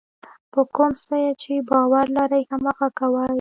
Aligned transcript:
په 0.51 0.61
کوم 0.75 0.91
څه 1.05 1.17
چې 1.41 1.53
باور 1.69 2.05
لرئ 2.17 2.43
هماغه 2.51 2.87
کوئ. 2.99 3.27